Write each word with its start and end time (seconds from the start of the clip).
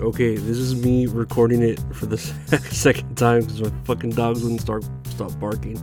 Okay, 0.00 0.36
this 0.36 0.58
is 0.58 0.76
me 0.84 1.06
recording 1.06 1.62
it 1.62 1.80
for 1.94 2.04
the 2.04 2.18
second 2.70 3.16
time 3.16 3.40
because 3.40 3.62
my 3.62 3.70
fucking 3.84 4.10
dogs 4.10 4.42
wouldn't 4.42 4.60
start 4.60 4.84
stop 5.04 5.38
barking. 5.40 5.78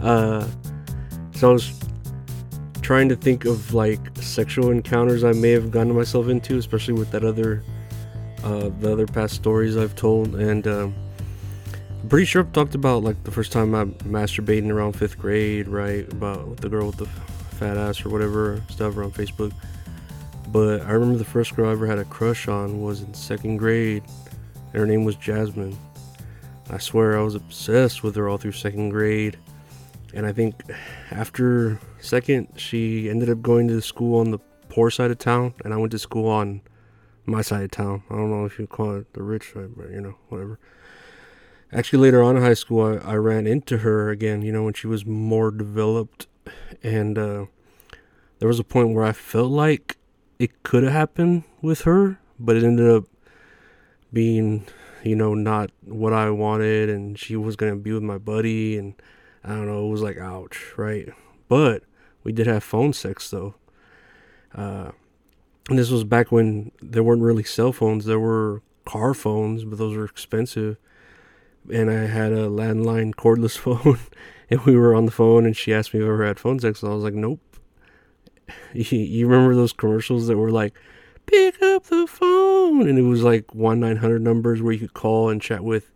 Uh, 0.00 0.48
so 1.34 1.50
I 1.50 1.52
was 1.52 1.78
trying 2.80 3.10
to 3.10 3.16
think 3.16 3.44
of 3.44 3.74
like 3.74 4.00
sexual 4.16 4.70
encounters 4.70 5.24
I 5.24 5.32
may 5.32 5.50
have 5.50 5.70
gotten 5.70 5.94
myself 5.94 6.28
into, 6.28 6.56
especially 6.56 6.94
with 6.94 7.10
that 7.10 7.22
other, 7.22 7.62
uh, 8.42 8.70
the 8.80 8.90
other 8.90 9.06
past 9.06 9.34
stories 9.34 9.76
I've 9.76 9.94
told, 9.94 10.36
and 10.36 10.66
um, 10.66 10.94
I'm 12.00 12.08
pretty 12.08 12.24
sure 12.24 12.40
I've 12.40 12.52
talked 12.52 12.74
about 12.74 13.02
like 13.02 13.24
the 13.24 13.30
first 13.30 13.52
time 13.52 13.74
I 13.74 13.84
masturbating 13.84 14.70
around 14.70 14.94
fifth 14.94 15.18
grade, 15.18 15.68
right? 15.68 16.10
About 16.10 16.56
the 16.58 16.70
girl 16.70 16.86
with 16.86 16.96
the 16.96 17.06
fat 17.56 17.76
ass 17.76 18.06
or 18.06 18.08
whatever 18.08 18.62
stuff 18.70 18.96
around 18.96 19.12
Facebook. 19.12 19.52
But 20.54 20.82
I 20.82 20.92
remember 20.92 21.18
the 21.18 21.24
first 21.24 21.56
girl 21.56 21.68
I 21.68 21.72
ever 21.72 21.84
had 21.84 21.98
a 21.98 22.04
crush 22.04 22.46
on 22.46 22.80
was 22.80 23.00
in 23.00 23.12
second 23.12 23.56
grade, 23.56 24.04
and 24.72 24.74
her 24.74 24.86
name 24.86 25.04
was 25.04 25.16
Jasmine. 25.16 25.76
I 26.70 26.78
swear 26.78 27.18
I 27.18 27.22
was 27.22 27.34
obsessed 27.34 28.04
with 28.04 28.14
her 28.14 28.28
all 28.28 28.38
through 28.38 28.52
second 28.52 28.90
grade. 28.90 29.36
And 30.14 30.24
I 30.24 30.32
think 30.32 30.54
after 31.10 31.80
second, 31.98 32.52
she 32.54 33.10
ended 33.10 33.30
up 33.30 33.42
going 33.42 33.66
to 33.66 33.80
school 33.82 34.20
on 34.20 34.30
the 34.30 34.38
poor 34.68 34.92
side 34.92 35.10
of 35.10 35.18
town, 35.18 35.54
and 35.64 35.74
I 35.74 35.76
went 35.76 35.90
to 35.90 35.98
school 35.98 36.28
on 36.28 36.60
my 37.26 37.42
side 37.42 37.64
of 37.64 37.72
town. 37.72 38.04
I 38.08 38.14
don't 38.14 38.30
know 38.30 38.44
if 38.44 38.56
you 38.56 38.68
call 38.68 38.94
it 38.94 39.12
the 39.12 39.24
rich 39.24 39.54
side, 39.54 39.72
but 39.76 39.90
you 39.90 40.00
know, 40.00 40.14
whatever. 40.28 40.60
Actually, 41.72 41.98
later 41.98 42.22
on 42.22 42.36
in 42.36 42.44
high 42.44 42.54
school, 42.54 43.00
I, 43.04 43.14
I 43.14 43.16
ran 43.16 43.48
into 43.48 43.78
her 43.78 44.10
again, 44.10 44.42
you 44.42 44.52
know, 44.52 44.62
when 44.62 44.74
she 44.74 44.86
was 44.86 45.04
more 45.04 45.50
developed. 45.50 46.28
And 46.80 47.18
uh, 47.18 47.46
there 48.38 48.46
was 48.46 48.60
a 48.60 48.64
point 48.64 48.94
where 48.94 49.04
I 49.04 49.10
felt 49.10 49.50
like 49.50 49.96
it 50.38 50.62
could 50.62 50.82
have 50.82 50.92
happened 50.92 51.44
with 51.62 51.82
her, 51.82 52.18
but 52.38 52.56
it 52.56 52.64
ended 52.64 52.88
up 52.88 53.04
being, 54.12 54.66
you 55.02 55.16
know, 55.16 55.34
not 55.34 55.70
what 55.84 56.12
I 56.12 56.30
wanted, 56.30 56.88
and 56.88 57.18
she 57.18 57.36
was 57.36 57.56
gonna 57.56 57.76
be 57.76 57.92
with 57.92 58.02
my 58.02 58.18
buddy, 58.18 58.76
and 58.76 58.94
I 59.42 59.50
don't 59.50 59.66
know, 59.66 59.86
it 59.86 59.90
was 59.90 60.02
like 60.02 60.18
ouch, 60.18 60.72
right? 60.76 61.08
But 61.48 61.82
we 62.22 62.32
did 62.32 62.46
have 62.46 62.64
phone 62.64 62.92
sex 62.92 63.30
though. 63.30 63.54
Uh, 64.54 64.92
and 65.68 65.78
this 65.78 65.90
was 65.90 66.04
back 66.04 66.30
when 66.30 66.72
there 66.82 67.02
weren't 67.02 67.22
really 67.22 67.44
cell 67.44 67.72
phones. 67.72 68.04
There 68.04 68.20
were 68.20 68.62
car 68.84 69.14
phones, 69.14 69.64
but 69.64 69.78
those 69.78 69.96
were 69.96 70.04
expensive. 70.04 70.76
And 71.72 71.90
I 71.90 72.06
had 72.06 72.32
a 72.32 72.48
landline 72.48 73.14
cordless 73.14 73.56
phone, 73.58 73.98
and 74.50 74.60
we 74.62 74.76
were 74.76 74.94
on 74.94 75.06
the 75.06 75.10
phone, 75.10 75.46
and 75.46 75.56
she 75.56 75.72
asked 75.72 75.94
me 75.94 76.00
if 76.00 76.04
I 76.04 76.08
ever 76.08 76.26
had 76.26 76.38
phone 76.38 76.60
sex, 76.60 76.82
and 76.82 76.92
I 76.92 76.94
was 76.94 77.04
like, 77.04 77.14
nope. 77.14 77.40
you 78.72 79.26
remember 79.26 79.54
those 79.54 79.72
commercials 79.72 80.26
that 80.26 80.36
were 80.36 80.50
like, 80.50 80.74
pick 81.26 81.60
up 81.62 81.84
the 81.84 82.06
phone, 82.06 82.88
and 82.88 82.98
it 82.98 83.02
was 83.02 83.22
like 83.22 83.54
one 83.54 83.80
nine 83.80 83.96
hundred 83.96 84.22
numbers 84.22 84.62
where 84.62 84.72
you 84.72 84.80
could 84.80 84.94
call 84.94 85.28
and 85.28 85.40
chat 85.40 85.64
with 85.64 85.90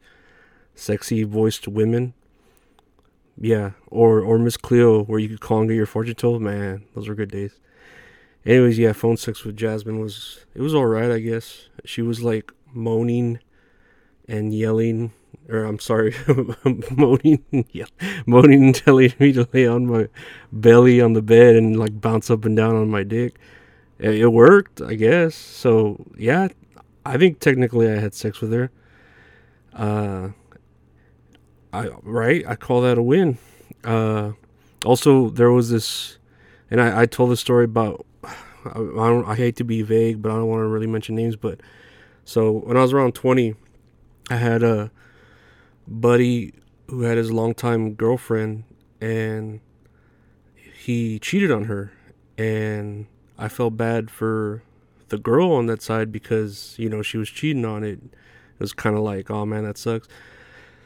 sexy 0.75 1.25
voiced 1.25 1.69
women. 1.69 2.15
Yeah, 3.41 3.73
or 3.87 4.21
or 4.21 4.39
Miss 4.39 4.57
Cleo 4.57 5.05
where 5.05 5.19
you 5.19 5.29
could 5.29 5.41
call 5.41 5.61
and 5.61 5.69
get 5.69 5.77
your 5.77 5.87
fortune 5.87 6.15
told. 6.15 6.43
Man, 6.43 6.85
those 6.95 7.09
were 7.09 7.15
good 7.15 7.31
days. 7.31 7.59
Anyways, 8.45 8.79
yeah, 8.79 8.93
phone 8.93 9.17
sex 9.17 9.45
with 9.45 9.57
Jasmine 9.57 10.01
was 10.01 10.45
it 10.55 10.63
was 10.63 10.75
all 10.75 10.87
right, 10.87 11.11
I 11.11 11.19
guess. 11.19 11.69
She 11.85 12.03
was 12.03 12.23
like 12.23 12.53
moaning 12.73 13.41
and 14.27 14.53
yelling 14.55 15.13
or 15.49 15.65
I'm 15.65 15.79
sorry, 15.79 16.15
moaning, 16.91 17.45
yeah, 17.71 17.87
moaning 18.27 18.65
and 18.65 18.75
telling 18.75 19.13
me 19.19 19.33
to 19.33 19.49
lay 19.53 19.67
on 19.67 19.87
my 19.87 20.09
belly 20.53 21.01
on 21.01 21.15
the 21.15 21.23
bed 21.23 21.57
and 21.57 21.79
like 21.79 22.01
bounce 22.01 22.31
up 22.31 22.45
and 22.45 22.57
down 22.57 22.77
on 22.77 22.91
my 22.91 23.03
dick. 23.03 23.39
It 23.99 24.33
worked, 24.33 24.81
I 24.81 24.95
guess. 24.95 25.35
So 25.35 26.05
yeah, 26.17 26.49
I 27.05 27.17
think 27.17 27.41
technically 27.41 27.91
I 27.91 27.97
had 27.97 28.15
sex 28.15 28.41
with 28.41 28.53
her. 28.53 28.71
Uh, 29.73 30.31
I 31.73 31.89
right, 32.03 32.45
I 32.47 32.55
call 32.55 32.83
that 32.83 32.99
a 32.99 33.03
win. 33.03 33.39
Uh, 33.85 34.33
also 34.85 35.31
there 35.31 35.51
was 35.51 35.71
this, 35.71 36.19
and 36.71 36.81
I, 36.81 37.03
I 37.03 37.07
told 37.07 37.31
the 37.31 37.37
story 37.37 37.65
about. 37.65 38.05
I, 38.25 38.71
I 38.73 39.09
don't. 39.09 39.25
I 39.27 39.35
hate 39.35 39.57
to 39.57 39.65
be 39.65 39.83
vague, 39.83 40.21
but 40.21 40.31
I 40.31 40.35
don't 40.35 40.49
want 40.49 40.61
to 40.61 40.67
really 40.67 40.87
mention 40.87 41.15
names. 41.15 41.37
But 41.37 41.61
so 42.25 42.53
when 42.53 42.77
I 42.77 42.83
was 42.83 42.93
around 42.93 43.15
twenty, 43.15 43.55
I 44.31 44.37
had 44.37 44.63
a 44.63 44.91
buddy 45.89 46.53
who 46.89 47.03
had 47.03 47.17
his 47.17 47.31
longtime 47.31 47.95
girlfriend 47.95 48.65
and 49.01 49.61
he 50.55 51.19
cheated 51.19 51.51
on 51.51 51.65
her 51.65 51.93
and 52.37 53.07
I 53.39 53.49
felt 53.49 53.77
bad 53.77 54.11
for 54.11 54.63
the 55.09 55.19
girl 55.19 55.53
on 55.53 55.67
that 55.67 55.83
side 55.83 56.13
because 56.13 56.75
you 56.79 56.89
know 56.89 57.03
she 57.03 57.19
was 57.19 57.29
cheating 57.29 57.65
on 57.65 57.85
it. 57.85 58.01
It 58.03 58.61
was 58.61 58.73
kind 58.73 58.97
of 58.97 59.03
like, 59.03 59.31
oh 59.31 59.47
man, 59.47 59.65
that 59.65 59.79
sucks. 59.79 60.09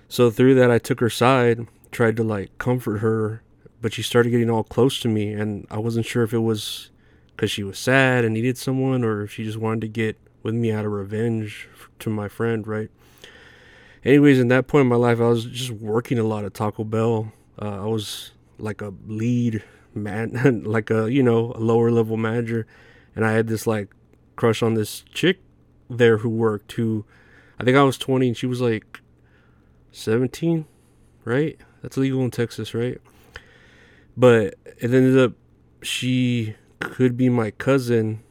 So 0.09 0.31
through 0.31 0.55
that, 0.57 0.71
I 0.71 0.79
took 0.79 1.01
her 1.01 1.11
side, 1.11 1.67
tried 1.91 2.17
to 2.17 2.23
like 2.23 2.57
comfort 2.59 2.99
her, 2.99 3.43
but 3.81 3.93
she 3.93 4.03
started 4.03 4.31
getting 4.31 4.51
all 4.51 4.65
close 4.65 5.01
to 5.01 5.09
me, 5.09 5.33
and 5.33 5.67
I 5.71 5.79
wasn't 5.79 6.07
sure 6.07 6.23
if 6.23 6.33
it 6.33 6.39
was 6.39 6.91
because 7.35 7.51
she 7.51 7.63
was 7.63 7.79
sad 7.79 8.25
and 8.25 8.35
needed 8.35 8.59
someone, 8.59 9.05
or 9.05 9.23
if 9.23 9.33
she 9.33 9.45
just 9.45 9.59
wanted 9.59 9.81
to 9.83 9.89
get 9.89 10.19
with 10.43 10.55
me 10.55 10.71
out 10.71 10.85
of 10.85 10.93
revenge 10.93 11.69
to 12.01 12.11
my 12.11 12.29
friend, 12.29 12.67
right? 12.67 12.91
Anyways, 14.05 14.39
in 14.39 14.49
that 14.49 14.67
point 14.67 14.83
in 14.83 14.89
my 14.89 14.97
life, 14.97 15.21
I 15.21 15.29
was 15.29 15.45
just 15.45 15.71
working 15.71 16.19
a 16.19 16.25
lot 16.25 16.45
at 16.45 16.55
Taco 16.55 16.85
Bell. 16.85 17.33
Uh, 17.61 17.83
I 17.83 17.87
was 17.87 18.33
like 18.59 18.81
a 18.81 18.93
lead 19.07 19.63
man, 19.95 20.63
like 20.65 20.91
a 20.91 21.11
you 21.11 21.23
know 21.23 21.53
a 21.55 21.61
lower 21.61 21.91
level 21.91 22.17
manager, 22.17 22.67
and 23.15 23.25
I 23.25 23.33
had 23.33 23.47
this 23.47 23.67
like 23.67 23.95
crush 24.37 24.63
on 24.63 24.75
this 24.75 25.05
chick 25.13 25.41
there 25.89 26.19
who 26.19 26.29
worked. 26.29 26.73
Who 26.73 27.05
I 27.59 27.65
think 27.65 27.77
I 27.77 27.83
was 27.83 27.99
20 27.99 28.29
and 28.29 28.37
she 28.37 28.47
was 28.47 28.61
like 28.61 29.01
17, 29.93 30.67
right? 31.25 31.61
That's 31.83 31.97
legal 31.97 32.23
in 32.23 32.31
Texas, 32.31 32.75
right? 32.75 33.01
But 34.17 34.55
it 34.79 34.93
ended 34.93 35.19
up 35.19 35.33
she 35.83 36.57
could 36.81 37.17
be 37.17 37.29
my 37.29 37.51
cousin. 37.53 38.23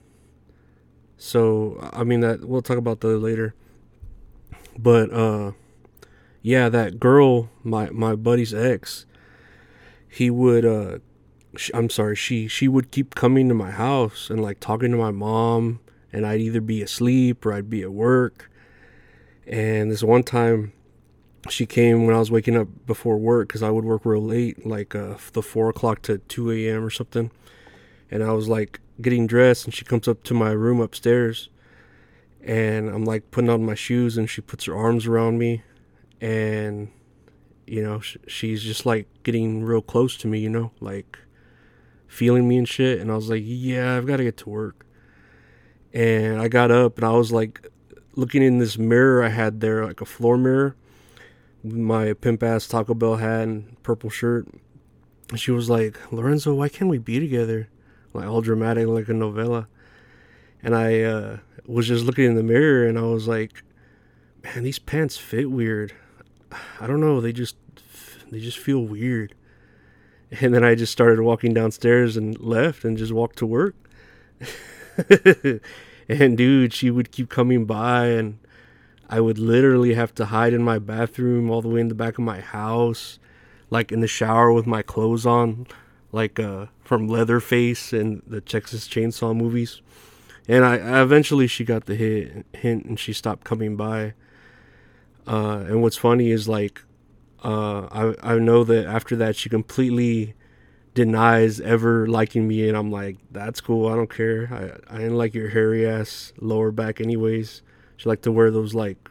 So 1.17 1.89
I 1.93 2.03
mean 2.03 2.21
that 2.21 2.45
we'll 2.45 2.61
talk 2.61 2.77
about 2.77 3.01
that 3.01 3.17
later. 3.17 3.53
But 4.77 5.11
uh 5.13 5.51
yeah, 6.41 6.69
that 6.69 6.99
girl, 6.99 7.49
my 7.63 7.89
my 7.89 8.15
buddy's 8.15 8.53
ex, 8.53 9.05
he 10.07 10.29
would 10.29 10.65
uh 10.65 10.99
she, 11.55 11.73
I'm 11.73 11.89
sorry, 11.89 12.15
she 12.15 12.47
she 12.47 12.67
would 12.67 12.91
keep 12.91 13.15
coming 13.15 13.49
to 13.49 13.55
my 13.55 13.71
house 13.71 14.29
and 14.29 14.41
like 14.41 14.59
talking 14.59 14.91
to 14.91 14.97
my 14.97 15.11
mom 15.11 15.79
and 16.13 16.25
I'd 16.25 16.41
either 16.41 16.61
be 16.61 16.81
asleep 16.81 17.45
or 17.45 17.53
I'd 17.53 17.69
be 17.69 17.81
at 17.81 17.91
work. 17.91 18.49
And 19.47 19.91
this 19.91 20.03
one 20.03 20.23
time 20.23 20.73
she 21.49 21.65
came 21.65 22.05
when 22.05 22.15
I 22.15 22.19
was 22.19 22.29
waking 22.29 22.55
up 22.55 22.67
before 22.85 23.17
work 23.17 23.47
because 23.47 23.63
I 23.63 23.69
would 23.69 23.85
work 23.85 24.05
real 24.05 24.23
late, 24.23 24.65
like 24.65 24.93
uh, 24.93 25.15
the 25.33 25.41
four 25.41 25.69
o'clock 25.69 26.01
to 26.03 26.19
2 26.19 26.51
a.m. 26.51 26.83
or 26.83 26.89
something. 26.89 27.31
And 28.09 28.23
I 28.23 28.31
was 28.33 28.47
like 28.47 28.79
getting 29.01 29.25
dressed, 29.25 29.65
and 29.65 29.73
she 29.73 29.85
comes 29.85 30.07
up 30.07 30.23
to 30.23 30.33
my 30.33 30.51
room 30.51 30.79
upstairs. 30.79 31.49
And 32.43 32.89
I'm 32.89 33.05
like 33.05 33.31
putting 33.31 33.49
on 33.49 33.65
my 33.65 33.75
shoes, 33.75 34.17
and 34.17 34.29
she 34.29 34.41
puts 34.41 34.65
her 34.65 34.75
arms 34.75 35.05
around 35.05 35.37
me 35.37 35.63
and 36.21 36.89
you 37.65 37.83
know 37.83 37.99
sh- 37.99 38.17
she's 38.27 38.61
just 38.61 38.85
like 38.85 39.07
getting 39.23 39.63
real 39.63 39.81
close 39.81 40.15
to 40.15 40.27
me 40.27 40.39
you 40.39 40.49
know 40.49 40.71
like 40.79 41.17
feeling 42.07 42.47
me 42.47 42.57
and 42.57 42.69
shit. 42.69 42.99
And 42.99 43.11
i 43.11 43.15
was 43.15 43.29
like 43.29 43.41
yeah 43.45 43.97
i've 43.97 44.05
got 44.05 44.17
to 44.17 44.23
get 44.23 44.37
to 44.37 44.49
work. 44.49 44.85
And 45.93 46.39
i 46.39 46.47
got 46.47 46.71
up 46.71 46.97
and 46.97 47.05
i 47.05 47.11
was 47.11 47.31
like 47.31 47.67
looking 48.15 48.43
in 48.43 48.59
this 48.59 48.77
mirror 48.77 49.23
i 49.23 49.29
had 49.29 49.61
there 49.61 49.85
like 49.85 50.01
a 50.01 50.05
floor 50.05 50.37
mirror 50.37 50.75
my 51.63 52.13
pimp 52.13 52.43
ass 52.43 52.67
taco 52.67 52.93
bell 52.93 53.17
hat 53.17 53.43
and 53.43 53.81
purple 53.83 54.09
shirt. 54.09 54.47
And 55.29 55.39
she 55.39 55.51
was 55.51 55.69
like 55.69 56.11
lorenzo 56.11 56.53
why 56.53 56.69
can't 56.69 56.89
we 56.89 56.97
be 56.97 57.19
together? 57.19 57.69
Like 58.13 58.27
all 58.27 58.41
dramatic 58.41 58.87
like 58.87 59.07
a 59.07 59.13
novella. 59.13 59.67
And 60.61 60.75
i 60.75 61.01
uh, 61.01 61.37
was 61.65 61.87
just 61.87 62.05
looking 62.05 62.25
in 62.25 62.35
the 62.35 62.43
mirror 62.43 62.87
and 62.87 62.97
i 62.97 63.01
was 63.01 63.27
like 63.27 63.63
man 64.43 64.63
these 64.63 64.79
pants 64.79 65.17
fit 65.17 65.49
weird 65.49 65.93
I 66.79 66.87
don't 66.87 66.99
know, 66.99 67.21
they 67.21 67.31
just 67.31 67.55
they 68.29 68.39
just 68.39 68.57
feel 68.57 68.81
weird. 68.81 69.33
And 70.39 70.53
then 70.53 70.63
I 70.63 70.75
just 70.75 70.91
started 70.91 71.21
walking 71.21 71.53
downstairs 71.53 72.15
and 72.15 72.39
left 72.39 72.85
and 72.85 72.97
just 72.97 73.11
walked 73.11 73.37
to 73.39 73.45
work. 73.45 73.75
and 76.09 76.37
dude, 76.37 76.73
she 76.73 76.89
would 76.89 77.11
keep 77.11 77.29
coming 77.29 77.65
by 77.65 78.07
and 78.07 78.39
I 79.09 79.19
would 79.19 79.37
literally 79.37 79.93
have 79.93 80.15
to 80.15 80.25
hide 80.25 80.53
in 80.53 80.63
my 80.63 80.79
bathroom 80.79 81.49
all 81.49 81.61
the 81.61 81.67
way 81.67 81.81
in 81.81 81.89
the 81.89 81.95
back 81.95 82.17
of 82.17 82.23
my 82.23 82.39
house, 82.39 83.19
like 83.69 83.91
in 83.91 83.99
the 83.99 84.07
shower 84.07 84.53
with 84.53 84.65
my 84.65 84.81
clothes 84.81 85.25
on, 85.25 85.67
like 86.13 86.39
uh, 86.39 86.67
from 86.81 87.09
Leatherface 87.09 87.91
and 87.91 88.21
the 88.25 88.39
Texas 88.39 88.87
Chainsaw 88.87 89.35
movies. 89.35 89.81
And 90.47 90.65
I 90.65 91.01
eventually 91.01 91.47
she 91.47 91.63
got 91.63 91.85
the 91.85 91.95
hit, 91.95 92.45
hint 92.53 92.85
and 92.85 92.99
she 92.99 93.13
stopped 93.13 93.43
coming 93.43 93.75
by. 93.75 94.13
Uh, 95.27 95.63
and 95.67 95.81
what's 95.81 95.97
funny 95.97 96.31
is 96.31 96.47
like, 96.47 96.81
uh, 97.43 97.87
I 97.91 98.33
I 98.33 98.39
know 98.39 98.63
that 98.63 98.85
after 98.85 99.15
that 99.17 99.35
she 99.35 99.49
completely 99.49 100.35
denies 100.93 101.59
ever 101.61 102.07
liking 102.07 102.47
me, 102.47 102.67
and 102.67 102.77
I'm 102.77 102.91
like, 102.91 103.17
that's 103.31 103.61
cool. 103.61 103.87
I 103.87 103.95
don't 103.95 104.09
care. 104.09 104.49
I 104.89 104.95
I 104.95 104.97
didn't 104.99 105.17
like 105.17 105.33
your 105.33 105.49
hairy 105.49 105.87
ass 105.87 106.33
lower 106.39 106.71
back 106.71 106.99
anyways. 106.99 107.61
She 107.97 108.09
liked 108.09 108.23
to 108.23 108.31
wear 108.31 108.51
those 108.51 108.73
like 108.73 109.09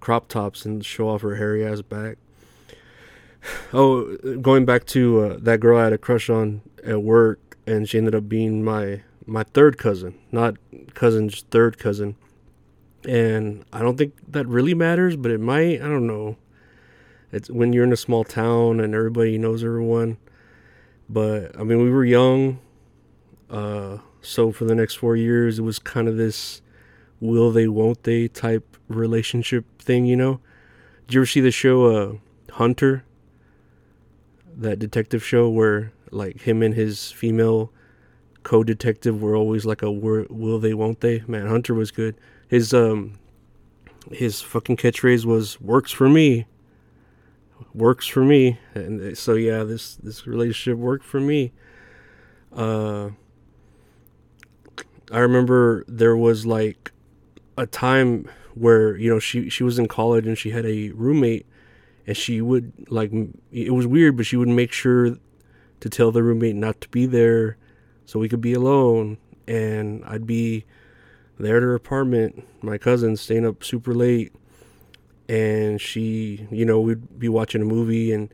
crop 0.00 0.28
tops 0.28 0.64
and 0.64 0.84
show 0.84 1.08
off 1.08 1.22
her 1.22 1.36
hairy 1.36 1.64
ass 1.64 1.82
back. 1.82 2.18
Oh, 3.72 4.16
going 4.42 4.66
back 4.66 4.84
to 4.86 5.20
uh, 5.20 5.36
that 5.40 5.60
girl 5.60 5.78
I 5.78 5.84
had 5.84 5.92
a 5.94 5.98
crush 5.98 6.28
on 6.28 6.60
at 6.84 7.02
work, 7.02 7.56
and 7.66 7.88
she 7.88 7.96
ended 7.96 8.14
up 8.14 8.28
being 8.28 8.62
my 8.62 9.00
my 9.30 9.44
third 9.44 9.78
cousin, 9.78 10.18
not 10.32 10.56
cousin's 10.94 11.42
third 11.50 11.78
cousin. 11.78 12.16
And 13.06 13.64
I 13.72 13.80
don't 13.80 13.96
think 13.96 14.14
that 14.28 14.46
really 14.46 14.74
matters, 14.74 15.16
but 15.16 15.30
it 15.30 15.40
might. 15.40 15.80
I 15.80 15.86
don't 15.86 16.06
know. 16.06 16.36
It's 17.32 17.48
when 17.48 17.72
you're 17.72 17.84
in 17.84 17.92
a 17.92 17.96
small 17.96 18.24
town 18.24 18.80
and 18.80 18.92
everybody 18.92 19.38
knows 19.38 19.62
everyone. 19.62 20.18
But 21.08 21.56
I 21.58 21.62
mean, 21.62 21.80
we 21.80 21.90
were 21.90 22.04
young. 22.04 22.58
Uh, 23.48 23.98
so 24.20 24.50
for 24.50 24.64
the 24.64 24.74
next 24.74 24.96
four 24.96 25.14
years, 25.14 25.60
it 25.60 25.62
was 25.62 25.78
kind 25.78 26.08
of 26.08 26.16
this 26.16 26.60
will 27.20 27.52
they, 27.52 27.68
won't 27.68 28.02
they 28.02 28.26
type 28.26 28.76
relationship 28.88 29.64
thing, 29.80 30.06
you 30.06 30.16
know? 30.16 30.40
Did 31.06 31.14
you 31.14 31.20
ever 31.20 31.26
see 31.26 31.40
the 31.40 31.52
show 31.52 31.86
uh, 31.86 32.52
Hunter? 32.54 33.04
That 34.56 34.80
detective 34.80 35.24
show 35.24 35.48
where 35.48 35.92
like 36.10 36.42
him 36.42 36.62
and 36.62 36.74
his 36.74 37.12
female 37.12 37.72
co-detective 38.50 39.22
were 39.22 39.36
always 39.36 39.64
like 39.64 39.80
a 39.80 39.92
will 39.92 40.58
they, 40.58 40.74
won't 40.74 41.02
they? 41.02 41.22
Man, 41.28 41.46
Hunter 41.46 41.72
was 41.72 41.92
good. 41.92 42.16
His 42.48 42.74
um 42.74 43.12
his 44.10 44.40
fucking 44.40 44.76
catchphrase 44.76 45.24
was 45.24 45.60
works 45.60 45.92
for 45.92 46.08
me. 46.08 46.46
Works 47.74 48.08
for 48.08 48.24
me. 48.24 48.58
And 48.74 49.16
so 49.16 49.34
yeah, 49.34 49.62
this 49.62 49.94
this 49.94 50.26
relationship 50.26 50.78
worked 50.78 51.04
for 51.04 51.20
me. 51.20 51.52
Uh 52.52 53.10
I 55.12 55.20
remember 55.20 55.84
there 55.86 56.16
was 56.16 56.44
like 56.44 56.90
a 57.56 57.68
time 57.68 58.28
where 58.54 58.96
you 58.96 59.08
know 59.08 59.20
she 59.20 59.48
she 59.48 59.62
was 59.62 59.78
in 59.78 59.86
college 59.86 60.26
and 60.26 60.36
she 60.36 60.50
had 60.50 60.66
a 60.66 60.90
roommate 60.90 61.46
and 62.04 62.16
she 62.16 62.40
would 62.40 62.72
like 62.88 63.12
it 63.52 63.72
was 63.72 63.86
weird 63.86 64.16
but 64.16 64.26
she 64.26 64.36
would 64.36 64.48
make 64.48 64.72
sure 64.72 65.18
to 65.78 65.88
tell 65.88 66.10
the 66.10 66.24
roommate 66.24 66.56
not 66.56 66.80
to 66.80 66.88
be 66.88 67.06
there 67.06 67.56
so 68.06 68.18
we 68.18 68.28
could 68.28 68.40
be 68.40 68.52
alone 68.52 69.18
and 69.46 70.04
I'd 70.04 70.26
be 70.26 70.64
there 71.38 71.56
at 71.56 71.62
her 71.62 71.74
apartment 71.74 72.46
my 72.62 72.76
cousin 72.76 73.16
staying 73.16 73.46
up 73.46 73.64
super 73.64 73.94
late 73.94 74.32
and 75.28 75.80
she 75.80 76.46
you 76.50 76.64
know 76.64 76.80
we'd 76.80 77.18
be 77.18 77.28
watching 77.28 77.62
a 77.62 77.64
movie 77.64 78.12
and 78.12 78.32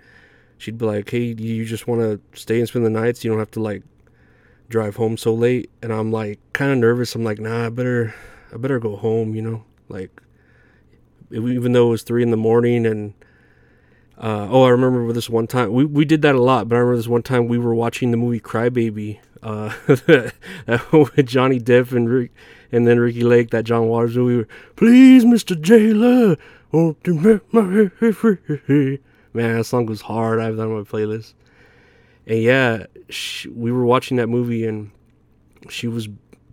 she'd 0.59 0.79
be 0.79 0.87
like 0.87 1.09
hey 1.11 1.35
do 1.35 1.45
you 1.45 1.65
just 1.65 1.87
want 1.87 2.01
to 2.01 2.21
stay 2.39 2.59
and 2.59 2.69
spend 2.69 2.85
the 2.85 2.91
night 2.91 3.17
so 3.17 3.25
you 3.25 3.31
don't 3.31 3.39
have 3.39 3.51
to 3.51 3.61
like 3.61 3.83
drive 4.69 4.97
home 4.97 5.17
so 5.17 5.35
late. 5.35 5.71
And 5.83 5.93
I'm 5.93 6.11
like 6.11 6.41
kind 6.53 6.73
of 6.73 6.79
nervous. 6.79 7.15
I'm 7.15 7.25
like, 7.25 7.39
nah, 7.39 7.67
I 7.67 7.69
better, 7.69 8.15
I 8.53 8.57
better 8.57 8.79
go 8.79 8.97
home, 8.97 9.35
you 9.35 9.43
know, 9.43 9.65
like 9.89 10.23
even 11.31 11.73
though 11.73 11.89
it 11.89 11.91
was 11.91 12.03
three 12.03 12.23
in 12.23 12.31
the 12.31 12.37
morning 12.37 12.87
and, 12.87 13.15
uh, 14.19 14.49
oh, 14.51 14.63
I 14.63 14.71
remember 14.71 15.13
this 15.13 15.29
one 15.29 15.47
time 15.47 15.73
we, 15.73 15.85
we 15.85 16.05
did 16.05 16.23
that 16.23 16.35
a 16.35 16.41
lot, 16.41 16.69
but 16.69 16.77
I 16.77 16.79
remember 16.79 16.97
this 16.97 17.09
one 17.09 17.23
time 17.23 17.49
we 17.49 17.59
were 17.59 17.75
watching 17.75 18.13
the 18.13 18.17
movie 18.17 18.41
Crybaby, 18.41 19.21
uh, 19.43 19.73
with 20.93 21.27
Johnny 21.27 21.61
Depp 21.61 21.93
and 21.93 22.09
Rick, 22.09 22.33
and 22.73 22.87
then 22.87 22.99
Ricki 22.99 23.23
Lake, 23.23 23.51
that 23.51 23.65
John 23.65 23.87
Waters 23.87 24.17
movie. 24.17 24.49
Please, 24.77 25.25
Mr. 25.25 25.61
Jailer, 25.61 26.37
won't 26.73 26.99
you 27.07 27.15
make 27.15 27.53
my 27.53 27.89
free? 28.13 29.01
Man, 29.33 29.59
that 29.59 29.65
song 29.65 29.87
was 29.87 30.01
hard. 30.03 30.41
I 30.41 30.45
have 30.45 30.57
that 30.57 30.63
on 30.63 30.77
my 30.77 30.83
playlist. 30.83 31.35
And 32.27 32.43
yeah, 32.43 32.87
she, 33.09 33.49
we 33.49 33.71
were 33.71 33.85
watching 33.85 34.17
that 34.17 34.29
movie 34.29 34.67
and 34.67 34.91
she 35.69 35.87
was 35.87 36.09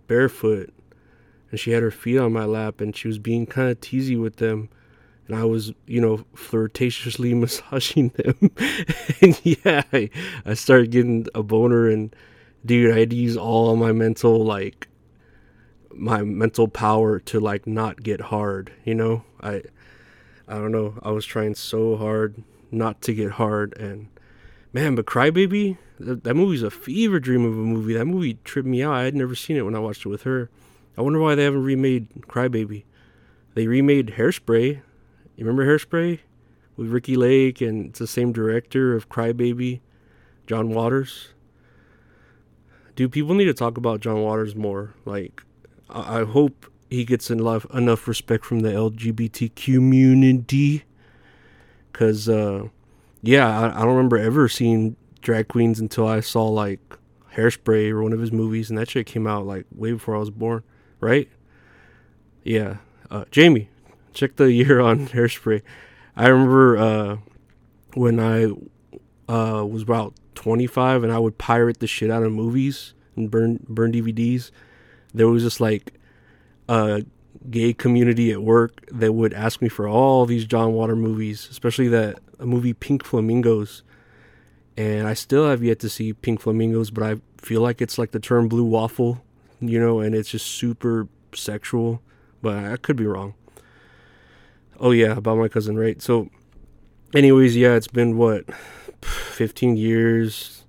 barefoot 0.06 0.72
and 1.50 1.58
she 1.58 1.72
had 1.72 1.82
her 1.82 1.90
feet 1.90 2.18
on 2.18 2.32
my 2.32 2.44
lap 2.44 2.80
and 2.80 2.94
she 2.94 3.08
was 3.08 3.18
being 3.18 3.46
kind 3.46 3.70
of 3.70 3.80
teasy 3.80 4.20
with 4.20 4.36
them 4.36 4.68
and 5.26 5.36
I 5.36 5.44
was, 5.44 5.72
you 5.86 6.00
know, 6.00 6.24
flirtatiously 6.34 7.34
massaging 7.40 8.10
them. 8.10 8.50
and 9.20 9.40
yeah, 9.44 9.82
I, 9.92 10.10
I, 10.44 10.54
started 10.54 10.90
getting 10.90 11.26
a 11.34 11.42
boner 11.42 11.88
and 11.88 12.14
dude, 12.64 12.94
I 12.94 13.00
had 13.00 13.10
to 13.10 13.16
use 13.16 13.36
all 13.36 13.76
my 13.76 13.92
mental 13.92 14.44
like 14.44 14.88
my 15.92 16.22
mental 16.22 16.66
power 16.66 17.20
to 17.20 17.38
like 17.38 17.66
not 17.66 18.02
get 18.02 18.20
hard, 18.20 18.72
you 18.84 18.94
know? 18.94 19.24
I 19.40 19.62
I 20.48 20.54
don't 20.54 20.72
know. 20.72 20.98
I 21.02 21.10
was 21.10 21.24
trying 21.24 21.54
so 21.54 21.96
hard 21.96 22.42
not 22.70 23.00
to 23.02 23.14
get 23.14 23.32
hard 23.32 23.76
and 23.78 24.08
Man, 24.74 24.96
but 24.96 25.06
Crybaby, 25.06 25.78
that, 26.00 26.24
that 26.24 26.34
movie's 26.34 26.64
a 26.64 26.70
fever 26.70 27.20
dream 27.20 27.44
of 27.44 27.52
a 27.52 27.56
movie. 27.56 27.94
That 27.94 28.06
movie 28.06 28.38
tripped 28.42 28.66
me 28.66 28.82
out. 28.82 28.94
I 28.94 29.04
had 29.04 29.14
never 29.14 29.36
seen 29.36 29.56
it 29.56 29.62
when 29.62 29.76
I 29.76 29.78
watched 29.78 30.04
it 30.04 30.08
with 30.08 30.24
her. 30.24 30.50
I 30.98 31.02
wonder 31.02 31.20
why 31.20 31.36
they 31.36 31.44
haven't 31.44 31.62
remade 31.62 32.08
Crybaby. 32.22 32.82
They 33.54 33.68
remade 33.68 34.14
Hairspray. 34.16 34.80
You 35.36 35.46
remember 35.46 35.64
Hairspray? 35.64 36.18
With 36.76 36.88
Ricki 36.88 37.14
Lake, 37.14 37.60
and 37.60 37.90
it's 37.90 38.00
the 38.00 38.08
same 38.08 38.32
director 38.32 38.96
of 38.96 39.08
Crybaby, 39.08 39.78
John 40.48 40.70
Waters. 40.70 41.28
Dude, 42.96 43.12
people 43.12 43.34
need 43.34 43.46
to 43.46 43.54
talk 43.54 43.76
about 43.76 44.00
John 44.00 44.22
Waters 44.22 44.54
more. 44.54 44.94
Like, 45.04 45.42
I, 45.90 46.20
I 46.20 46.24
hope 46.24 46.70
he 46.90 47.04
gets 47.04 47.30
enough 47.30 47.66
enough 47.74 48.06
respect 48.06 48.44
from 48.44 48.60
the 48.60 48.70
LGBT 48.70 49.54
community. 49.54 50.84
Cause 51.92 52.28
uh, 52.28 52.68
yeah, 53.22 53.60
I, 53.60 53.66
I 53.76 53.80
don't 53.80 53.96
remember 53.96 54.18
ever 54.18 54.48
seeing 54.48 54.96
drag 55.20 55.48
queens 55.48 55.80
until 55.80 56.06
I 56.06 56.20
saw 56.20 56.46
like 56.48 56.80
Hairspray 57.34 57.90
or 57.90 58.02
one 58.02 58.12
of 58.12 58.20
his 58.20 58.32
movies, 58.32 58.70
and 58.70 58.78
that 58.78 58.90
shit 58.90 59.06
came 59.06 59.26
out 59.26 59.46
like 59.46 59.66
way 59.74 59.92
before 59.92 60.16
I 60.16 60.18
was 60.18 60.30
born, 60.30 60.62
right? 61.00 61.28
Yeah, 62.42 62.76
uh, 63.10 63.24
Jamie, 63.30 63.70
check 64.12 64.36
the 64.36 64.52
year 64.52 64.80
on 64.80 65.08
Hairspray. 65.08 65.62
I 66.16 66.28
remember 66.28 66.76
uh, 66.76 67.16
when 67.94 68.20
I 68.20 68.44
uh, 69.32 69.64
was 69.64 69.82
about 69.82 70.14
25 70.34 71.04
and 71.04 71.12
I 71.12 71.18
would 71.18 71.38
pirate 71.38 71.80
the 71.80 71.86
shit 71.86 72.10
out 72.10 72.22
of 72.22 72.32
movies 72.32 72.94
and 73.16 73.30
burn 73.30 73.64
burn 73.68 73.92
DVDs. 73.92 74.50
There 75.12 75.28
was 75.28 75.42
just 75.42 75.60
like 75.60 75.94
a 76.68 77.04
gay 77.50 77.72
community 77.72 78.32
at 78.32 78.42
work 78.42 78.86
that 78.90 79.12
would 79.12 79.34
ask 79.34 79.60
me 79.60 79.68
for 79.68 79.86
all 79.88 80.26
these 80.26 80.44
John 80.44 80.72
Water 80.72 80.96
movies, 80.96 81.48
especially 81.50 81.88
that 81.88 82.18
movie 82.40 82.72
Pink 82.72 83.04
Flamingos, 83.04 83.82
and 84.76 85.06
I 85.06 85.14
still 85.14 85.48
have 85.48 85.62
yet 85.62 85.78
to 85.80 85.88
see 85.88 86.12
Pink 86.12 86.40
Flamingos, 86.40 86.90
but 86.90 87.04
I 87.04 87.16
feel 87.38 87.60
like 87.60 87.80
it's 87.80 87.98
like 87.98 88.10
the 88.10 88.18
term 88.18 88.48
blue 88.48 88.64
waffle, 88.64 89.22
you 89.60 89.78
know, 89.78 90.00
and 90.00 90.14
it's 90.14 90.30
just 90.30 90.46
super 90.46 91.06
sexual, 91.34 92.02
but 92.42 92.64
I 92.64 92.76
could 92.76 92.96
be 92.96 93.06
wrong. 93.06 93.34
Oh 94.80 94.90
yeah, 94.90 95.16
about 95.16 95.38
my 95.38 95.48
cousin, 95.48 95.78
right? 95.78 96.02
So, 96.02 96.28
anyways, 97.14 97.56
yeah, 97.56 97.74
it's 97.74 97.86
been 97.86 98.16
what, 98.16 98.44
15 99.04 99.76
years, 99.76 100.64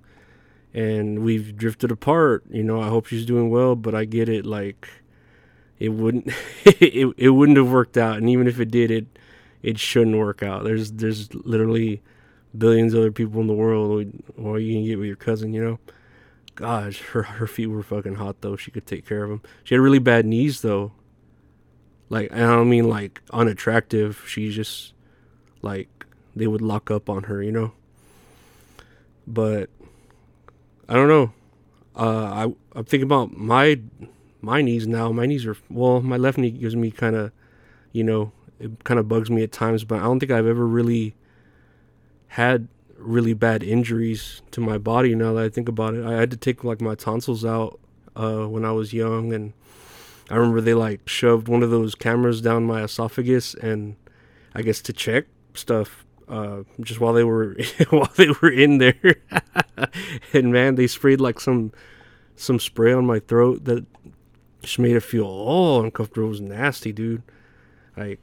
and 0.74 1.20
we've 1.20 1.56
drifted 1.56 1.90
apart. 1.90 2.44
You 2.50 2.62
know, 2.62 2.80
I 2.80 2.88
hope 2.88 3.06
she's 3.06 3.26
doing 3.26 3.50
well, 3.50 3.74
but 3.74 3.94
I 3.94 4.04
get 4.04 4.28
it. 4.28 4.46
Like, 4.46 4.88
it 5.78 5.90
wouldn't, 5.90 6.28
it, 6.64 7.14
it 7.16 7.30
wouldn't 7.30 7.58
have 7.58 7.70
worked 7.70 7.96
out, 7.96 8.16
and 8.16 8.28
even 8.30 8.46
if 8.46 8.60
it 8.60 8.70
did, 8.70 8.90
it 8.90 9.06
it 9.62 9.78
shouldn't 9.78 10.16
work 10.16 10.42
out. 10.42 10.64
There's 10.64 10.92
there's 10.92 11.34
literally 11.34 12.00
billions 12.56 12.94
of 12.94 13.00
other 13.00 13.12
people 13.12 13.40
in 13.40 13.46
the 13.46 13.54
world. 13.54 14.12
Or 14.36 14.58
you 14.58 14.74
can 14.74 14.84
get 14.84 14.98
with 14.98 15.08
your 15.08 15.16
cousin, 15.16 15.52
you 15.52 15.62
know. 15.62 15.78
Gosh, 16.54 17.00
her 17.00 17.22
her 17.24 17.46
feet 17.46 17.66
were 17.66 17.82
fucking 17.82 18.14
hot 18.14 18.40
though. 18.40 18.56
She 18.56 18.70
could 18.70 18.86
take 18.86 19.06
care 19.06 19.24
of 19.24 19.30
them. 19.30 19.42
She 19.64 19.74
had 19.74 19.80
really 19.80 19.98
bad 19.98 20.24
knees 20.24 20.62
though. 20.62 20.92
Like 22.08 22.32
I 22.32 22.38
don't 22.38 22.70
mean 22.70 22.88
like 22.88 23.20
unattractive. 23.32 24.24
She's 24.26 24.54
just 24.54 24.94
like 25.62 26.06
they 26.34 26.46
would 26.46 26.62
lock 26.62 26.90
up 26.90 27.10
on 27.10 27.24
her, 27.24 27.42
you 27.42 27.52
know. 27.52 27.72
But 29.26 29.70
I 30.88 30.94
don't 30.94 31.08
know. 31.08 31.32
Uh, 31.96 32.46
I 32.46 32.78
I'm 32.78 32.84
thinking 32.84 33.04
about 33.04 33.36
my 33.36 33.80
my 34.40 34.62
knees 34.62 34.86
now. 34.86 35.10
My 35.12 35.26
knees 35.26 35.46
are 35.46 35.56
well. 35.70 36.00
My 36.00 36.16
left 36.16 36.38
knee 36.38 36.50
gives 36.50 36.76
me 36.76 36.90
kind 36.90 37.16
of, 37.16 37.32
you 37.92 38.04
know, 38.04 38.32
it 38.58 38.84
kind 38.84 39.00
of 39.00 39.08
bugs 39.08 39.30
me 39.30 39.42
at 39.42 39.52
times, 39.52 39.84
but 39.84 39.98
I 39.98 40.02
don't 40.02 40.20
think 40.20 40.32
I've 40.32 40.46
ever 40.46 40.66
really 40.66 41.14
had 42.28 42.68
really 42.98 43.34
bad 43.34 43.62
injuries 43.62 44.42
to 44.50 44.60
my 44.60 44.78
body 44.78 45.14
now 45.14 45.34
that 45.34 45.44
I 45.44 45.48
think 45.48 45.68
about 45.68 45.94
it. 45.94 46.04
I 46.04 46.14
had 46.14 46.30
to 46.30 46.36
take 46.36 46.64
like 46.64 46.80
my 46.80 46.94
tonsils 46.94 47.44
out 47.44 47.78
uh, 48.14 48.46
when 48.46 48.64
I 48.64 48.72
was 48.72 48.92
young 48.92 49.32
and 49.32 49.52
I 50.30 50.36
remember 50.36 50.60
they 50.60 50.74
like 50.74 51.08
shoved 51.08 51.48
one 51.48 51.62
of 51.62 51.70
those 51.70 51.94
cameras 51.94 52.40
down 52.40 52.64
my 52.64 52.82
esophagus 52.82 53.54
and 53.54 53.96
I 54.54 54.62
guess 54.62 54.80
to 54.82 54.92
check 54.92 55.26
stuff 55.54 56.05
uh, 56.28 56.62
just 56.80 57.00
while 57.00 57.12
they 57.12 57.24
were 57.24 57.56
while 57.90 58.10
they 58.16 58.28
were 58.42 58.50
in 58.50 58.78
there. 58.78 59.16
and 60.32 60.52
man, 60.52 60.74
they 60.74 60.86
sprayed 60.86 61.20
like 61.20 61.40
some 61.40 61.72
some 62.34 62.58
spray 62.58 62.92
on 62.92 63.06
my 63.06 63.18
throat 63.18 63.64
that 63.64 63.86
just 64.62 64.78
made 64.78 64.96
it 64.96 65.00
feel 65.00 65.24
all 65.24 65.82
uncomfortable. 65.82 66.26
It 66.26 66.30
was 66.30 66.40
nasty, 66.40 66.92
dude. 66.92 67.22
Like 67.96 68.20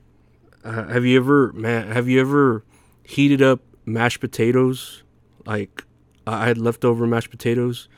uh, 0.63 0.87
have 0.87 1.05
you 1.05 1.17
ever, 1.17 1.51
man? 1.53 1.91
Have 1.91 2.07
you 2.07 2.21
ever 2.21 2.63
heated 3.03 3.41
up 3.41 3.61
mashed 3.85 4.19
potatoes? 4.19 5.03
Like 5.45 5.83
I 6.25 6.47
had 6.47 6.57
leftover 6.57 7.05
mashed 7.05 7.31
potatoes, 7.31 7.89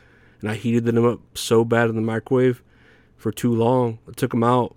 and 0.42 0.50
I 0.50 0.56
heated 0.56 0.86
them 0.86 1.06
up 1.06 1.20
so 1.38 1.64
bad 1.64 1.90
in 1.90 1.96
the 1.96 2.02
microwave 2.02 2.64
for 3.18 3.32
too 3.32 3.54
long. 3.54 4.00
I 4.08 4.14
took 4.14 4.32
them 4.32 4.44
out, 4.44 4.76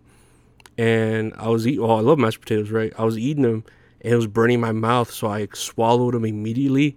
and 0.77 1.33
I 1.39 1.49
was 1.49 1.67
eating. 1.67 1.83
Well, 1.83 1.97
I 1.97 2.01
love 2.01 2.19
mashed 2.19 2.41
potatoes, 2.41 2.71
right? 2.71 2.93
I 2.99 3.05
was 3.05 3.19
eating 3.19 3.43
them, 3.43 3.65
and 4.01 4.13
it 4.13 4.17
was 4.17 4.27
burning 4.27 4.61
my 4.61 4.73
mouth, 4.73 5.11
so 5.11 5.29
I 5.29 5.49
swallowed 5.55 6.15
them 6.15 6.25
immediately, 6.25 6.97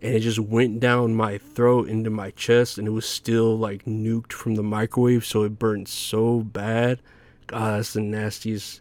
and 0.00 0.14
it 0.14 0.20
just 0.20 0.38
went 0.38 0.80
down 0.80 1.14
my 1.14 1.38
throat 1.38 1.88
into 1.88 2.10
my 2.10 2.30
chest, 2.32 2.78
and 2.78 2.86
it 2.86 2.90
was 2.90 3.06
still 3.06 3.56
like 3.56 3.84
nuked 3.84 4.32
from 4.32 4.54
the 4.56 4.62
microwave, 4.62 5.24
so 5.24 5.44
it 5.44 5.58
burned 5.58 5.88
so 5.88 6.40
bad. 6.40 7.00
God, 7.46 7.78
that's 7.78 7.92
the 7.94 8.00
nastiest 8.00 8.80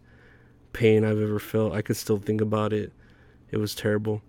pain 0.74 1.06
I've 1.06 1.22
ever 1.22 1.40
felt. 1.40 1.74
I 1.74 1.82
could 1.82 1.98
still 1.98 2.18
think 2.18 2.42
about 2.42 2.74
it. 2.74 2.92
It 3.52 3.58
was 3.58 3.76
terrible. 3.76 4.22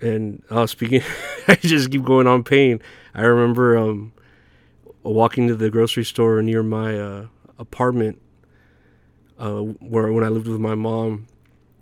And 0.00 0.42
uh, 0.50 0.66
speaking, 0.66 1.02
I 1.48 1.56
just 1.56 1.90
keep 1.90 2.04
going 2.04 2.26
on 2.26 2.44
pain. 2.44 2.80
I 3.14 3.22
remember 3.22 3.76
um, 3.76 4.12
walking 5.02 5.48
to 5.48 5.54
the 5.54 5.70
grocery 5.70 6.04
store 6.04 6.42
near 6.42 6.62
my 6.62 6.98
uh, 6.98 7.26
apartment, 7.58 8.20
uh, 9.38 9.60
where 9.60 10.12
when 10.12 10.24
I 10.24 10.28
lived 10.28 10.48
with 10.48 10.60
my 10.60 10.74
mom, 10.74 11.26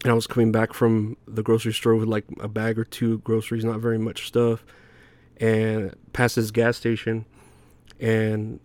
and 0.04 0.12
I 0.12 0.14
was 0.14 0.26
coming 0.26 0.52
back 0.52 0.72
from 0.72 1.16
the 1.26 1.42
grocery 1.42 1.72
store 1.72 1.96
with 1.96 2.08
like 2.08 2.24
a 2.40 2.48
bag 2.48 2.78
or 2.78 2.84
two 2.84 3.18
groceries, 3.18 3.64
not 3.64 3.80
very 3.80 3.98
much 3.98 4.26
stuff, 4.26 4.64
and 5.38 5.94
past 6.12 6.36
this 6.36 6.50
gas 6.50 6.76
station, 6.76 7.24
and 7.98 8.60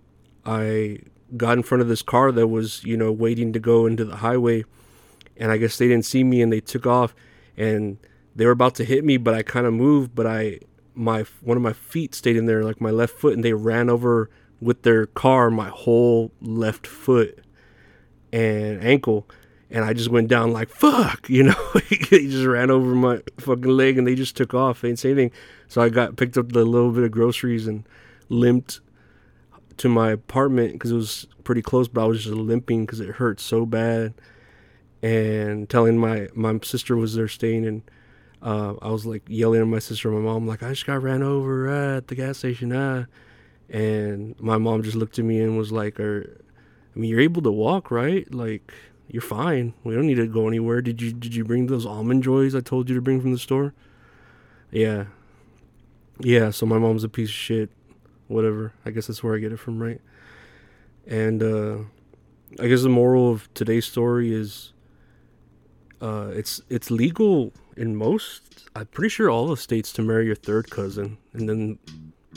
I 0.45 0.99
got 1.35 1.57
in 1.57 1.63
front 1.63 1.81
of 1.81 1.87
this 1.87 2.01
car 2.01 2.31
that 2.31 2.47
was 2.47 2.83
you 2.83 2.97
know 2.97 3.11
waiting 3.11 3.53
to 3.53 3.59
go 3.59 3.85
into 3.85 4.05
the 4.05 4.17
highway, 4.17 4.63
and 5.37 5.51
I 5.51 5.57
guess 5.57 5.77
they 5.77 5.87
didn't 5.87 6.05
see 6.05 6.23
me 6.23 6.41
and 6.41 6.51
they 6.51 6.61
took 6.61 6.85
off, 6.85 7.15
and 7.57 7.97
they 8.35 8.45
were 8.45 8.51
about 8.51 8.75
to 8.75 8.85
hit 8.85 9.03
me, 9.03 9.17
but 9.17 9.33
I 9.33 9.43
kind 9.43 9.65
of 9.65 9.73
moved, 9.73 10.13
but 10.13 10.27
I 10.27 10.59
my 10.93 11.25
one 11.41 11.57
of 11.57 11.63
my 11.63 11.73
feet 11.73 12.13
stayed 12.13 12.35
in 12.35 12.45
there, 12.45 12.63
like 12.63 12.79
my 12.79 12.91
left 12.91 13.17
foot, 13.17 13.33
and 13.33 13.43
they 13.43 13.53
ran 13.53 13.89
over 13.89 14.29
with 14.61 14.83
their 14.83 15.07
car 15.07 15.49
my 15.49 15.69
whole 15.69 16.31
left 16.39 16.87
foot 16.87 17.43
and 18.31 18.81
ankle 18.83 19.27
and 19.73 19.83
I 19.83 19.93
just 19.93 20.09
went 20.09 20.27
down 20.29 20.53
like 20.53 20.69
fuck, 20.69 21.27
you 21.29 21.43
know. 21.43 21.81
he 21.89 21.97
just 22.29 22.45
ran 22.45 22.71
over 22.71 22.95
my 22.95 23.21
fucking 23.39 23.63
leg 23.63 23.97
and 23.97 24.07
they 24.07 24.15
just 24.15 24.37
took 24.37 24.53
off. 24.53 24.81
They 24.81 24.89
didn't 24.89 24.99
say 24.99 25.11
anything. 25.11 25.31
So 25.67 25.81
I 25.81 25.89
got 25.89 26.15
picked 26.15 26.37
up 26.37 26.53
the 26.53 26.63
little 26.63 26.91
bit 26.91 27.03
of 27.03 27.11
groceries 27.11 27.67
and 27.67 27.83
limped 28.29 28.79
to 29.77 29.89
my 29.89 30.11
apartment 30.11 30.73
because 30.73 30.91
it 30.91 30.95
was 30.95 31.27
pretty 31.43 31.63
close, 31.63 31.87
but 31.87 32.03
I 32.03 32.05
was 32.05 32.23
just 32.23 32.35
limping 32.35 32.85
because 32.85 32.99
it 32.99 33.15
hurt 33.15 33.39
so 33.39 33.65
bad. 33.65 34.13
And 35.01 35.69
telling 35.69 35.97
my 35.97 36.29
my 36.33 36.59
sister 36.63 36.95
was 36.95 37.15
there 37.15 37.27
staying 37.27 37.65
and 37.65 37.81
uh, 38.41 38.75
I 38.81 38.89
was 38.89 39.05
like 39.05 39.23
yelling 39.27 39.61
at 39.61 39.67
my 39.67 39.79
sister 39.79 40.09
and 40.09 40.23
my 40.23 40.31
mom 40.31 40.47
like 40.47 40.63
I 40.63 40.69
just 40.69 40.85
got 40.85 41.01
ran 41.01 41.23
over 41.23 41.67
uh, 41.67 41.97
at 41.97 42.07
the 42.07 42.15
gas 42.15 42.37
station 42.37 42.71
ah. 42.71 43.05
And 43.69 44.39
my 44.39 44.57
mom 44.57 44.83
just 44.83 44.95
looked 44.95 45.17
at 45.17 45.25
me 45.25 45.41
and 45.41 45.57
was 45.57 45.71
like, 45.71 45.99
"Are 45.99 46.37
I 46.95 46.99
mean, 46.99 47.09
you're 47.09 47.19
able 47.19 47.41
to 47.41 47.51
walk, 47.51 47.89
right? 47.89 48.31
Like, 48.33 48.71
you're 49.07 49.21
fine. 49.21 49.73
We 49.83 49.93
don't 49.93 50.07
need 50.07 50.15
to 50.15 50.27
go 50.27 50.47
anywhere. 50.47 50.81
Did 50.81 51.01
you 51.01 51.11
did 51.13 51.35
you 51.35 51.43
bring 51.43 51.67
those 51.67 51.85
almond 51.85 52.23
joys 52.23 52.55
I 52.55 52.61
told 52.61 52.89
you 52.89 52.95
to 52.95 53.01
bring 53.01 53.21
from 53.21 53.31
the 53.31 53.37
store? 53.37 53.73
Yeah. 54.71 55.05
Yeah, 56.19 56.51
so 56.51 56.65
my 56.65 56.77
mom's 56.77 57.03
a 57.03 57.09
piece 57.09 57.29
of 57.29 57.35
shit. 57.35 57.69
Whatever. 58.27 58.73
I 58.85 58.91
guess 58.91 59.07
that's 59.07 59.23
where 59.23 59.35
I 59.35 59.39
get 59.39 59.51
it 59.51 59.57
from, 59.59 59.81
right? 59.81 60.01
And 61.05 61.43
uh 61.43 61.77
I 62.59 62.67
guess 62.67 62.83
the 62.83 62.89
moral 62.89 63.31
of 63.31 63.53
today's 63.53 63.85
story 63.85 64.33
is 64.33 64.73
uh 66.01 66.31
it's 66.33 66.61
it's 66.69 66.89
legal 66.89 67.53
in 67.75 67.95
most 67.95 68.69
I'm 68.75 68.87
pretty 68.87 69.09
sure 69.09 69.29
all 69.29 69.47
the 69.47 69.57
states 69.57 69.91
to 69.93 70.01
marry 70.01 70.25
your 70.25 70.35
third 70.35 70.69
cousin 70.69 71.17
and 71.33 71.47
then 71.47 71.79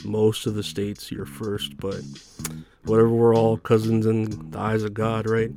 most 0.05 0.45
of 0.45 0.53
the 0.53 0.63
states 0.63 1.11
your 1.11 1.25
first, 1.25 1.77
but 1.77 2.01
whatever 2.83 3.09
we're 3.09 3.35
all 3.35 3.57
cousins 3.57 4.05
in 4.05 4.51
the 4.51 4.59
eyes 4.59 4.83
of 4.83 4.93
God, 4.93 5.27
right? 5.27 5.51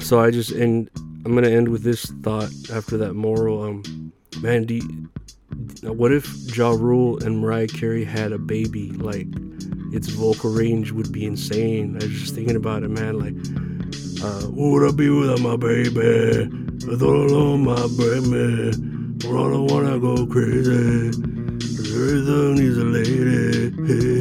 So 0.00 0.20
I 0.20 0.30
just 0.30 0.52
and 0.52 0.88
I'm 1.24 1.34
gonna 1.34 1.48
end 1.48 1.68
with 1.68 1.82
this 1.82 2.06
thought 2.22 2.50
after 2.72 2.96
that 2.98 3.14
moral. 3.14 3.62
Um, 3.62 4.12
man, 4.40 4.64
do 4.64 4.76
you, 4.76 5.10
what 5.82 6.12
if 6.12 6.26
Ja 6.56 6.70
Rule 6.70 7.22
and 7.22 7.40
Mariah 7.40 7.66
Carey 7.66 8.04
had 8.04 8.32
a 8.32 8.38
baby? 8.38 8.92
Like, 8.92 9.26
its 9.92 10.08
vocal 10.08 10.50
range 10.50 10.92
would 10.92 11.12
be 11.12 11.26
insane. 11.26 11.98
I 12.00 12.04
was 12.06 12.20
just 12.20 12.34
thinking 12.34 12.56
about 12.56 12.82
it, 12.82 12.88
man. 12.88 13.18
Like, 13.18 13.34
uh, 14.24 14.48
would 14.50 14.88
I 14.88 14.92
be 14.96 15.10
without 15.10 15.40
my 15.40 15.56
baby? 15.56 16.00
I 16.00 16.96
don't 16.96 17.26
know 17.26 17.56
my 17.58 17.86
baby. 17.98 18.70
I 18.70 19.30
don't 19.30 19.66
wanna 19.66 19.98
go 19.98 20.26
crazy. 20.26 21.08
Everything 21.90 22.54
needs 22.54 22.78
a 22.78 22.84
lady. 22.84 23.74
All 23.76 23.84